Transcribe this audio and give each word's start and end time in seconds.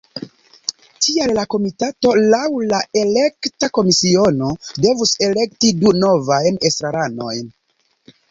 Tial 1.07 1.31
la 1.39 1.43
komitato 1.53 2.13
laŭ 2.35 2.39
la 2.71 2.79
elekta 3.01 3.69
komisiono 3.77 4.49
devus 4.87 5.13
elekti 5.29 5.73
du 5.83 5.93
novajn 6.05 6.59
estraranojn. 6.71 7.55